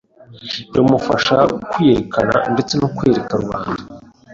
bimufasha 0.73 1.35
kwiyerekana 1.69 2.33
ndetse 2.53 2.73
no 2.81 2.87
kwereka 2.95 3.31
rubanda 3.41 3.81